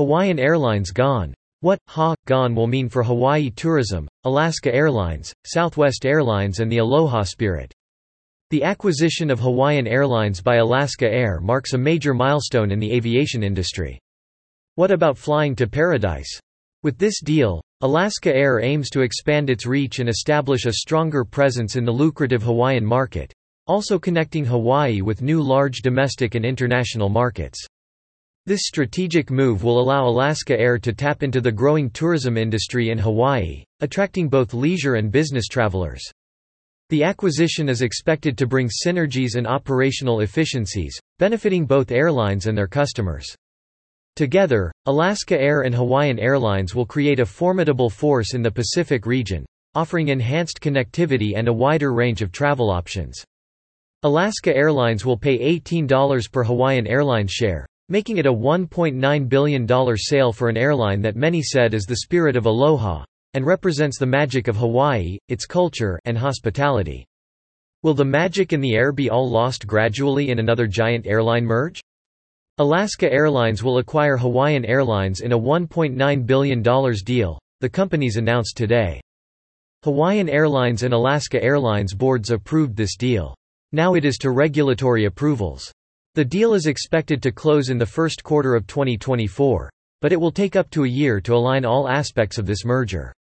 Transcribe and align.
Hawaiian 0.00 0.38
Airlines 0.38 0.92
gone. 0.92 1.34
What, 1.60 1.78
ha, 1.88 2.14
gone 2.24 2.54
will 2.54 2.66
mean 2.66 2.88
for 2.88 3.02
Hawaii 3.02 3.50
tourism, 3.50 4.08
Alaska 4.24 4.74
Airlines, 4.74 5.30
Southwest 5.44 6.06
Airlines 6.06 6.60
and 6.60 6.72
the 6.72 6.78
Aloha 6.78 7.22
Spirit. 7.22 7.70
The 8.48 8.64
acquisition 8.64 9.30
of 9.30 9.40
Hawaiian 9.40 9.86
Airlines 9.86 10.40
by 10.40 10.56
Alaska 10.56 11.06
Air 11.06 11.38
marks 11.42 11.74
a 11.74 11.78
major 11.78 12.14
milestone 12.14 12.70
in 12.70 12.78
the 12.78 12.90
aviation 12.90 13.42
industry. 13.42 13.98
What 14.76 14.90
about 14.90 15.18
flying 15.18 15.54
to 15.56 15.66
paradise? 15.66 16.40
With 16.82 16.96
this 16.96 17.20
deal, 17.20 17.60
Alaska 17.82 18.34
Air 18.34 18.60
aims 18.60 18.88
to 18.92 19.02
expand 19.02 19.50
its 19.50 19.66
reach 19.66 19.98
and 19.98 20.08
establish 20.08 20.64
a 20.64 20.72
stronger 20.72 21.26
presence 21.26 21.76
in 21.76 21.84
the 21.84 21.92
lucrative 21.92 22.42
Hawaiian 22.42 22.86
market, 22.86 23.34
also 23.66 23.98
connecting 23.98 24.46
Hawaii 24.46 25.02
with 25.02 25.20
new 25.20 25.42
large 25.42 25.82
domestic 25.82 26.36
and 26.36 26.46
international 26.46 27.10
markets. 27.10 27.66
This 28.46 28.62
strategic 28.64 29.30
move 29.30 29.62
will 29.62 29.78
allow 29.78 30.06
Alaska 30.06 30.58
Air 30.58 30.78
to 30.78 30.94
tap 30.94 31.22
into 31.22 31.42
the 31.42 31.52
growing 31.52 31.90
tourism 31.90 32.38
industry 32.38 32.88
in 32.88 32.96
Hawaii, 32.96 33.64
attracting 33.80 34.30
both 34.30 34.54
leisure 34.54 34.94
and 34.94 35.12
business 35.12 35.46
travelers. 35.46 36.02
The 36.88 37.04
acquisition 37.04 37.68
is 37.68 37.82
expected 37.82 38.38
to 38.38 38.46
bring 38.46 38.68
synergies 38.68 39.36
and 39.36 39.46
operational 39.46 40.20
efficiencies, 40.20 40.98
benefiting 41.18 41.66
both 41.66 41.92
airlines 41.92 42.46
and 42.46 42.56
their 42.56 42.66
customers. 42.66 43.26
Together, 44.16 44.72
Alaska 44.86 45.38
Air 45.38 45.62
and 45.62 45.74
Hawaiian 45.74 46.18
Airlines 46.18 46.74
will 46.74 46.86
create 46.86 47.20
a 47.20 47.26
formidable 47.26 47.90
force 47.90 48.32
in 48.32 48.40
the 48.40 48.50
Pacific 48.50 49.04
region, 49.04 49.44
offering 49.74 50.08
enhanced 50.08 50.62
connectivity 50.62 51.34
and 51.36 51.46
a 51.46 51.52
wider 51.52 51.92
range 51.92 52.22
of 52.22 52.32
travel 52.32 52.70
options. 52.70 53.22
Alaska 54.02 54.56
Airlines 54.56 55.04
will 55.04 55.18
pay 55.18 55.38
$18 55.60 56.32
per 56.32 56.42
Hawaiian 56.42 56.86
Airlines 56.86 57.30
share, 57.30 57.66
making 57.90 58.16
it 58.16 58.26
a 58.26 58.32
$1.9 58.32 59.28
billion 59.28 59.96
sale 59.96 60.32
for 60.32 60.48
an 60.48 60.56
airline 60.56 61.02
that 61.02 61.16
many 61.16 61.42
said 61.42 61.74
is 61.74 61.84
the 61.84 61.96
spirit 61.96 62.36
of 62.36 62.46
aloha, 62.46 63.04
and 63.34 63.44
represents 63.44 63.98
the 63.98 64.06
magic 64.06 64.48
of 64.48 64.56
Hawaii, 64.56 65.18
its 65.28 65.44
culture, 65.44 65.98
and 66.06 66.16
hospitality. 66.16 67.04
Will 67.82 67.94
the 67.94 68.04
magic 68.04 68.52
in 68.52 68.60
the 68.60 68.74
air 68.74 68.92
be 68.92 69.10
all 69.10 69.28
lost 69.28 69.66
gradually 69.66 70.30
in 70.30 70.38
another 70.38 70.66
giant 70.66 71.06
airline 71.06 71.44
merge? 71.44 71.80
Alaska 72.58 73.10
Airlines 73.10 73.62
will 73.62 73.78
acquire 73.78 74.16
Hawaiian 74.16 74.64
Airlines 74.64 75.20
in 75.20 75.32
a 75.32 75.38
$1.9 75.38 76.26
billion 76.26 76.62
deal, 77.04 77.38
the 77.60 77.68
companies 77.68 78.16
announced 78.18 78.56
today. 78.56 79.00
Hawaiian 79.82 80.28
Airlines 80.28 80.82
and 80.82 80.92
Alaska 80.92 81.42
Airlines 81.42 81.94
boards 81.94 82.30
approved 82.30 82.76
this 82.76 82.96
deal. 82.96 83.34
Now 83.72 83.94
it 83.94 84.04
is 84.04 84.18
to 84.18 84.30
regulatory 84.30 85.06
approvals. 85.06 85.72
The 86.14 86.24
deal 86.24 86.54
is 86.54 86.66
expected 86.66 87.22
to 87.22 87.30
close 87.30 87.68
in 87.68 87.78
the 87.78 87.86
first 87.86 88.24
quarter 88.24 88.56
of 88.56 88.66
2024, 88.66 89.70
but 90.00 90.12
it 90.12 90.20
will 90.20 90.32
take 90.32 90.56
up 90.56 90.68
to 90.70 90.82
a 90.82 90.88
year 90.88 91.20
to 91.20 91.34
align 91.34 91.64
all 91.64 91.88
aspects 91.88 92.36
of 92.36 92.46
this 92.46 92.64
merger. 92.64 93.12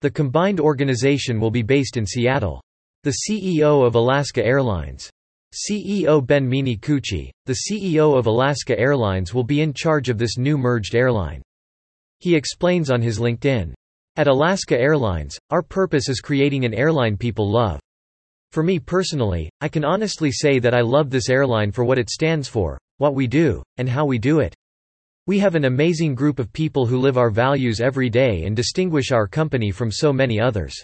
The 0.00 0.10
combined 0.10 0.58
organization 0.58 1.38
will 1.38 1.52
be 1.52 1.62
based 1.62 1.96
in 1.96 2.04
Seattle. 2.04 2.60
The 3.04 3.16
CEO 3.28 3.86
of 3.86 3.94
Alaska 3.94 4.44
Airlines, 4.44 5.08
CEO 5.54 6.26
Ben 6.26 6.50
Minicucci, 6.50 7.30
the 7.44 7.58
CEO 7.70 8.18
of 8.18 8.26
Alaska 8.26 8.76
Airlines 8.76 9.32
will 9.32 9.44
be 9.44 9.60
in 9.60 9.72
charge 9.72 10.08
of 10.08 10.18
this 10.18 10.36
new 10.36 10.58
merged 10.58 10.96
airline. 10.96 11.42
He 12.18 12.34
explains 12.34 12.90
on 12.90 13.00
his 13.00 13.20
LinkedIn. 13.20 13.72
At 14.16 14.26
Alaska 14.26 14.76
Airlines, 14.76 15.38
our 15.50 15.62
purpose 15.62 16.08
is 16.08 16.20
creating 16.20 16.64
an 16.64 16.74
airline 16.74 17.16
people 17.16 17.48
love. 17.48 17.78
For 18.56 18.62
me 18.62 18.78
personally, 18.78 19.50
I 19.60 19.68
can 19.68 19.84
honestly 19.84 20.32
say 20.32 20.58
that 20.60 20.72
I 20.72 20.80
love 20.80 21.10
this 21.10 21.28
airline 21.28 21.70
for 21.72 21.84
what 21.84 21.98
it 21.98 22.08
stands 22.08 22.48
for, 22.48 22.78
what 22.96 23.14
we 23.14 23.26
do, 23.26 23.62
and 23.76 23.86
how 23.86 24.06
we 24.06 24.16
do 24.16 24.40
it. 24.40 24.54
We 25.26 25.38
have 25.40 25.56
an 25.56 25.66
amazing 25.66 26.14
group 26.14 26.38
of 26.38 26.54
people 26.54 26.86
who 26.86 26.98
live 26.98 27.18
our 27.18 27.28
values 27.28 27.82
every 27.82 28.08
day 28.08 28.44
and 28.44 28.56
distinguish 28.56 29.12
our 29.12 29.28
company 29.28 29.70
from 29.70 29.90
so 29.90 30.10
many 30.10 30.40
others. 30.40 30.74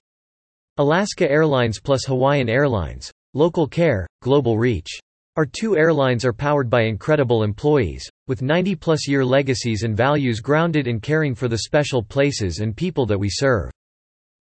Alaska 0.76 1.30
Airlines 1.30 1.80
plus 1.80 2.04
Hawaiian 2.04 2.50
Airlines. 2.50 3.10
Local 3.32 3.66
care, 3.66 4.06
global 4.20 4.58
reach. 4.58 4.90
Our 5.36 5.46
two 5.46 5.74
airlines 5.74 6.26
are 6.26 6.34
powered 6.34 6.68
by 6.68 6.82
incredible 6.82 7.42
employees, 7.42 8.06
with 8.28 8.42
90-plus 8.42 9.08
year 9.08 9.24
legacies 9.24 9.82
and 9.82 9.96
values 9.96 10.40
grounded 10.40 10.86
in 10.86 11.00
caring 11.00 11.34
for 11.34 11.48
the 11.48 11.60
special 11.60 12.02
places 12.02 12.58
and 12.58 12.76
people 12.76 13.06
that 13.06 13.18
we 13.18 13.30
serve. 13.30 13.70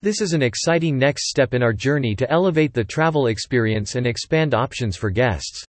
This 0.03 0.23
is 0.23 0.33
an 0.33 0.41
exciting 0.41 0.97
next 0.97 1.29
step 1.29 1.53
in 1.53 1.63
our 1.63 1.75
journey 1.75 2.17
to 2.17 2.31
elevate 2.31 2.73
the 2.73 2.83
travel 2.83 3.27
experience 3.27 3.97
and 3.97 4.07
expand 4.07 4.55
options 4.55 4.97
for 4.97 5.11
guests. 5.11 5.63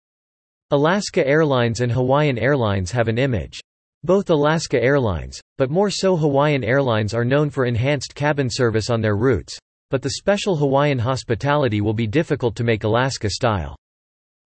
Alaska 0.69 1.27
Airlines 1.27 1.81
and 1.81 1.91
Hawaiian 1.91 2.37
Airlines 2.37 2.91
have 2.91 3.07
an 3.07 3.17
image. 3.17 3.59
Both 4.03 4.29
Alaska 4.29 4.79
Airlines, 4.79 5.41
but 5.57 5.71
more 5.71 5.89
so 5.89 6.15
Hawaiian 6.15 6.63
Airlines 6.63 7.15
are 7.15 7.25
known 7.25 7.49
for 7.49 7.65
enhanced 7.65 8.13
cabin 8.13 8.51
service 8.51 8.91
on 8.91 9.01
their 9.01 9.15
routes, 9.15 9.57
but 9.89 10.03
the 10.03 10.11
special 10.11 10.55
Hawaiian 10.55 10.99
hospitality 10.99 11.81
will 11.81 11.95
be 11.95 12.05
difficult 12.05 12.55
to 12.57 12.63
make 12.63 12.83
Alaska 12.83 13.31
style. 13.31 13.75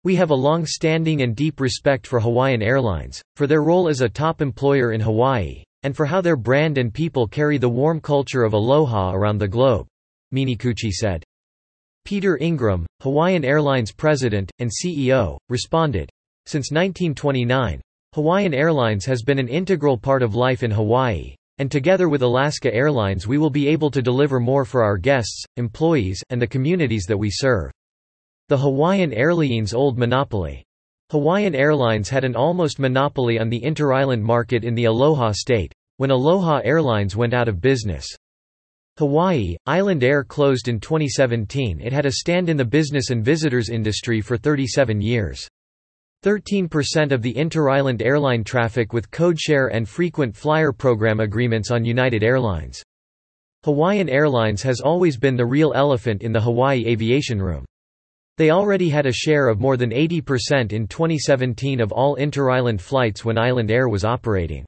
We 0.05 0.15
have 0.17 0.29
a 0.29 0.35
long-standing 0.35 1.23
and 1.23 1.35
deep 1.35 1.59
respect 1.59 2.07
for 2.07 2.21
Hawaiian 2.21 2.61
Airlines, 2.61 3.23
for 3.35 3.47
their 3.47 3.63
role 3.63 3.89
as 3.89 4.03
a 4.03 4.11
top 4.11 4.43
employer 4.43 4.93
in 4.93 5.01
Hawaii, 5.01 5.63
and 5.83 5.97
for 5.97 6.07
how 6.07 6.21
their 6.21 6.37
brand 6.37 6.79
and 6.79 6.93
people 6.93 7.27
carry 7.27 7.59
the 7.59 7.69
warm 7.69 8.01
culture 8.01 8.43
of 8.43 8.53
aloha 8.53 9.13
around 9.13 9.39
the 9.39 9.49
globe, 9.49 9.87
Minicucci 10.35 10.91
said. 10.91 11.25
Peter 12.05 12.39
Ingram, 12.39 12.87
Hawaiian 13.01 13.45
Airlines 13.45 13.93
president, 13.93 14.51
and 14.59 14.71
CEO, 14.71 15.39
responded. 15.49 16.09
Since 16.47 16.71
1929, 16.71 17.81
Hawaiian 18.15 18.55
Airlines 18.55 19.05
has 19.05 19.23
been 19.23 19.39
an 19.39 19.49
integral 19.49 19.97
part 19.97 20.23
of 20.23 20.35
life 20.35 20.63
in 20.63 20.71
Hawaii, 20.71 21.35
and 21.59 21.71
together 21.71 22.09
with 22.09 22.23
Alaska 22.23 22.75
Airlines 22.75 23.27
we 23.27 23.39
will 23.39 23.51
be 23.51 23.69
able 23.69 23.91
to 23.91 24.03
deliver 24.03 24.41
more 24.41 24.65
for 24.65 24.83
our 24.83 24.97
guests, 24.97 25.45
employees, 25.59 26.23
and 26.31 26.41
the 26.41 26.47
communities 26.47 27.05
that 27.07 27.19
we 27.19 27.31
serve. 27.31 27.71
The 28.49 28.59
Hawaiian 28.59 29.13
Airlines 29.13 29.75
old 29.75 29.99
monopoly 29.99 30.65
Hawaiian 31.11 31.57
Airlines 31.57 32.09
had 32.09 32.23
an 32.23 32.37
almost 32.37 32.79
monopoly 32.79 33.41
on 33.41 33.49
the 33.49 33.65
inter-island 33.65 34.23
market 34.23 34.63
in 34.63 34.77
the 34.77 34.85
Aloha 34.85 35.33
state, 35.33 35.75
when 35.97 36.13
Aloha 36.13 36.61
Airlines 36.63 37.17
went 37.17 37.35
out 37.35 37.49
of 37.49 37.61
business. 37.61 38.07
Hawaii, 38.97 39.57
Island 39.67 40.05
Air 40.05 40.23
closed 40.23 40.69
in 40.69 40.79
2017 40.79 41.81
it 41.81 41.93
had 41.93 42.07
a 42.07 42.13
stand 42.13 42.49
in 42.49 42.57
the 42.57 42.65
business 42.65 43.11
and 43.11 43.25
visitors 43.25 43.71
industry 43.71 44.21
for 44.21 44.37
37 44.37 45.01
years. 45.01 45.49
13% 46.25 47.11
of 47.11 47.23
the 47.23 47.37
inter-island 47.37 48.03
airline 48.03 48.45
traffic 48.45 48.93
with 48.93 49.11
codeshare 49.11 49.69
and 49.73 49.89
frequent 49.89 50.37
flyer 50.37 50.71
program 50.71 51.19
agreements 51.19 51.73
on 51.73 51.85
United 51.85 52.23
Airlines. 52.23 52.85
Hawaiian 53.65 54.09
Airlines 54.09 54.63
has 54.63 54.81
always 54.81 55.17
been 55.17 55.35
the 55.35 55.45
real 55.45 55.73
elephant 55.75 56.23
in 56.23 56.31
the 56.31 56.41
Hawaii 56.41 56.87
aviation 56.87 57.43
room. 57.43 57.65
They 58.41 58.49
already 58.49 58.89
had 58.89 59.05
a 59.05 59.13
share 59.13 59.49
of 59.49 59.61
more 59.61 59.77
than 59.77 59.91
80% 59.91 60.73
in 60.73 60.87
2017 60.87 61.79
of 61.79 61.93
all 61.93 62.15
inter-island 62.15 62.81
flights 62.81 63.23
when 63.23 63.37
Island 63.37 63.71
Air 63.71 63.91
was 63.91 64.03
operating. 64.03 64.65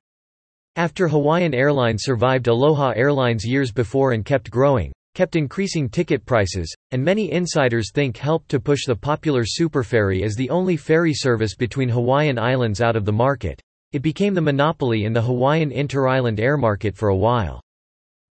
After 0.77 1.09
Hawaiian 1.09 1.55
Airlines 1.55 2.03
survived 2.05 2.49
Aloha 2.49 2.93
Airlines 2.95 3.47
years 3.47 3.73
before 3.73 4.13
and 4.13 4.27
kept 4.27 4.51
growing, 4.51 4.93
kept 5.15 5.37
increasing 5.37 5.89
ticket 5.89 6.27
prices, 6.27 6.71
and 6.91 7.03
many 7.03 7.33
insiders 7.33 7.91
think 7.95 8.19
helped 8.19 8.51
to 8.51 8.61
push 8.61 8.85
the 8.85 8.95
popular 8.95 9.43
Superferry 9.43 10.23
as 10.23 10.37
the 10.37 10.51
only 10.51 10.77
ferry 10.77 11.15
service 11.15 11.57
between 11.57 11.89
Hawaiian 11.89 12.39
Islands 12.39 12.83
out 12.83 12.95
of 12.95 13.07
the 13.07 13.13
market. 13.13 13.59
It 13.93 14.03
became 14.03 14.35
the 14.35 14.43
monopoly 14.43 15.07
in 15.07 15.15
the 15.15 15.23
Hawaiian 15.23 15.73
inter-island 15.73 16.41
air 16.41 16.59
market 16.59 16.95
for 16.95 17.09
a 17.09 17.17
while. 17.17 17.63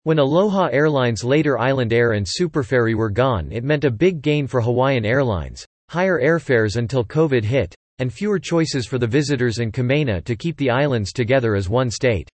When 0.04 0.18
Aloha 0.18 0.70
Airlines 0.72 1.26
later 1.26 1.60
Island 1.60 1.92
Air 1.92 2.14
and 2.14 2.26
Superferry 2.26 2.96
were 2.96 3.10
gone 3.10 3.52
it 3.52 3.66
meant 3.66 3.84
a 3.84 3.92
big 3.92 4.22
gain 4.22 4.48
for 4.48 4.62
Hawaiian 4.62 5.04
Airlines, 5.04 5.66
higher 5.90 6.22
airfares 6.22 6.78
until 6.78 7.04
COVID 7.04 7.44
hit, 7.44 7.76
and 7.98 8.12
fewer 8.12 8.40
choices 8.40 8.88
for 8.88 8.98
the 8.98 9.06
visitors 9.06 9.60
and 9.60 9.74
kama'aina 9.74 10.24
to 10.24 10.38
keep 10.38 10.56
the 10.56 10.70
islands 10.70 11.12
together 11.12 11.54
as 11.54 11.68
one 11.68 11.92
state. 11.92 12.30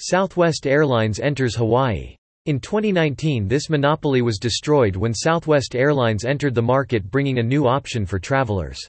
Southwest 0.00 0.66
Airlines 0.66 1.20
enters 1.20 1.54
Hawaii. 1.54 2.16
In 2.46 2.58
2019 2.58 3.46
this 3.46 3.70
monopoly 3.70 4.20
was 4.20 4.38
destroyed 4.38 4.96
when 4.96 5.14
Southwest 5.14 5.76
Airlines 5.76 6.24
entered 6.24 6.56
the 6.56 6.62
market 6.62 7.08
bringing 7.08 7.38
a 7.38 7.42
new 7.42 7.68
option 7.68 8.04
for 8.04 8.18
travelers. 8.18 8.80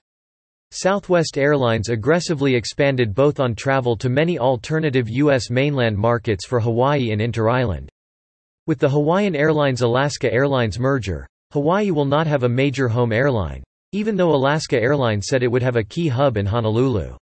Southwest 0.74 1.38
Airlines 1.38 1.90
aggressively 1.90 2.56
expanded 2.56 3.14
both 3.14 3.42
on 3.42 3.54
travel 3.54 3.98
to 3.98 4.08
many 4.08 4.40
alternative 4.40 5.10
U.S. 5.10 5.50
mainland 5.50 5.98
markets 5.98 6.46
for 6.48 6.62
Hawaii 6.62 7.12
and 7.12 7.22
inter-island. 7.22 7.92
With 8.72 8.80
the 8.80 8.88
Hawaiian 8.88 9.36
Airlines-Alaska 9.36 10.32
Airlines 10.32 10.80
merger, 10.80 11.28
Hawaii 11.52 11.92
will 11.92 12.06
not 12.06 12.26
have 12.26 12.44
a 12.44 12.48
major 12.48 12.88
home 12.88 13.12
airline, 13.12 13.64
even 13.92 14.16
though 14.16 14.34
Alaska 14.34 14.82
Airlines 14.82 15.28
said 15.28 15.44
it 15.44 15.52
would 15.52 15.62
have 15.62 15.76
a 15.76 15.84
key 15.84 16.08
hub 16.08 16.38
in 16.38 16.46
Honolulu. 16.46 17.18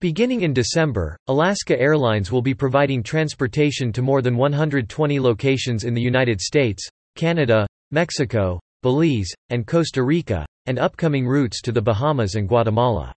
Beginning 0.00 0.40
in 0.40 0.52
December, 0.52 1.16
Alaska 1.28 1.80
Airlines 1.80 2.32
will 2.32 2.42
be 2.42 2.54
providing 2.54 3.04
transportation 3.04 3.92
to 3.92 4.02
more 4.02 4.20
than 4.20 4.36
120 4.36 5.20
locations 5.20 5.84
in 5.84 5.94
the 5.94 6.02
United 6.02 6.40
States, 6.40 6.84
Canada, 7.14 7.68
Mexico, 7.92 8.58
Belize, 8.82 9.32
and 9.50 9.68
Costa 9.68 10.02
Rica, 10.02 10.44
and 10.66 10.80
upcoming 10.80 11.24
routes 11.24 11.62
to 11.62 11.70
the 11.70 11.82
Bahamas 11.82 12.34
and 12.34 12.48
Guatemala. 12.48 13.12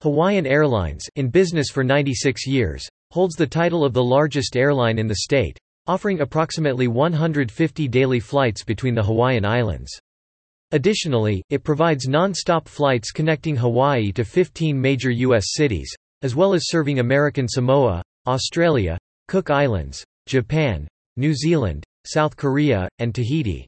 Hawaiian 0.00 0.48
Airlines, 0.48 1.06
in 1.14 1.30
business 1.30 1.70
for 1.70 1.84
96 1.84 2.44
years, 2.44 2.88
holds 3.12 3.36
the 3.36 3.46
title 3.46 3.84
of 3.84 3.92
the 3.92 4.02
largest 4.02 4.56
airline 4.56 4.98
in 4.98 5.06
the 5.06 5.18
state, 5.18 5.56
offering 5.86 6.20
approximately 6.20 6.88
150 6.88 7.88
daily 7.88 8.20
flights 8.20 8.64
between 8.64 8.94
the 8.94 9.02
Hawaiian 9.02 9.44
Islands. 9.44 9.90
Additionally, 10.70 11.42
it 11.50 11.64
provides 11.64 12.08
non-stop 12.08 12.66
flights 12.68 13.10
connecting 13.10 13.56
Hawaii 13.56 14.12
to 14.12 14.24
15 14.24 14.80
major 14.80 15.10
U.S. 15.10 15.54
cities, 15.54 15.94
as 16.22 16.34
well 16.34 16.54
as 16.54 16.68
serving 16.68 16.98
American 16.98 17.46
Samoa, 17.48 18.02
Australia, 18.26 18.96
Cook 19.28 19.50
Islands, 19.50 20.04
Japan, 20.26 20.86
New 21.16 21.34
Zealand, 21.34 21.84
South 22.06 22.36
Korea, 22.36 22.88
and 22.98 23.14
Tahiti. 23.14 23.66